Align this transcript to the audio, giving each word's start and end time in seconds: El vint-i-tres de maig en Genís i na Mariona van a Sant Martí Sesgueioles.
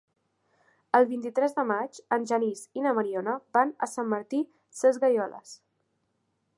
El 0.99 1.03
vint-i-tres 1.11 1.53
de 1.57 1.65
maig 1.71 1.99
en 2.17 2.25
Genís 2.31 2.63
i 2.81 2.85
na 2.87 2.95
Mariona 3.01 3.37
van 3.59 3.75
a 3.89 3.93
Sant 3.95 4.11
Martí 4.15 4.43
Sesgueioles. 4.81 5.55